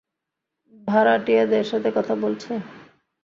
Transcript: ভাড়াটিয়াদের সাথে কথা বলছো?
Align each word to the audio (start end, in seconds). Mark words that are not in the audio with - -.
ভাড়াটিয়াদের 0.87 1.63
সাথে 1.63 1.89
কথা 1.95 2.13
বলছো? 2.15 2.51